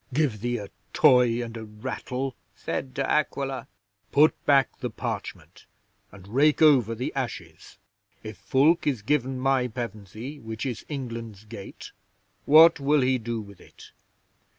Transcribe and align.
'"Give 0.11 0.41
thee 0.41 0.57
a 0.57 0.69
toy 0.93 1.43
and 1.43 1.55
a 1.55 1.63
rattle," 1.63 2.35
said 2.55 2.95
De 2.95 3.07
Aquila. 3.07 3.67
"Put 4.11 4.33
back 4.47 4.79
the 4.79 4.89
parchment, 4.89 5.67
and 6.11 6.27
rake 6.27 6.59
over 6.59 6.95
the 6.95 7.13
ashes. 7.13 7.77
If 8.23 8.39
Fulke 8.39 8.87
is 8.87 9.03
given 9.03 9.39
my 9.39 9.67
Pevensey, 9.67 10.39
which 10.39 10.65
is 10.65 10.83
England's 10.89 11.45
gate, 11.45 11.91
what 12.47 12.79
will 12.79 13.01
he 13.01 13.19
do 13.19 13.39
with 13.41 13.61
it? 13.61 13.91